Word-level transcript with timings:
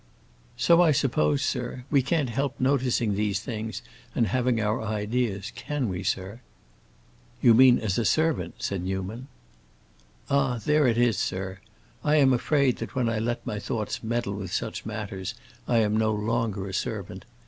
"So 0.57 0.81
I 0.81 0.93
suppose, 0.93 1.43
sir. 1.43 1.85
We 1.91 2.01
can't 2.01 2.31
help 2.31 2.59
noticing 2.59 3.13
these 3.13 3.39
things 3.39 3.83
and 4.15 4.25
having 4.25 4.59
our 4.59 4.81
ideas; 4.81 5.51
can 5.53 5.89
we, 5.89 6.01
sir?" 6.01 6.39
"You 7.39 7.53
mean 7.53 7.77
as 7.77 7.99
a 7.99 8.03
servant?" 8.05 8.55
said 8.57 8.81
Newman. 8.81 9.27
"Ah, 10.27 10.57
there 10.57 10.87
it 10.87 10.97
is, 10.97 11.17
sir. 11.19 11.59
I 12.03 12.15
am 12.15 12.33
afraid 12.33 12.77
that 12.77 12.95
when 12.95 13.09
I 13.09 13.19
let 13.19 13.45
my 13.45 13.59
thoughts 13.59 14.01
meddle 14.01 14.33
with 14.33 14.51
such 14.51 14.87
matters 14.87 15.35
I 15.67 15.77
am 15.83 15.95
no 15.97 16.11
longer 16.11 16.67
a 16.67 16.73
servant. 16.73 17.25